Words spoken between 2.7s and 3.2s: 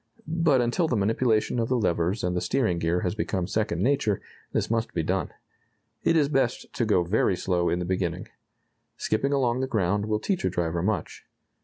gear has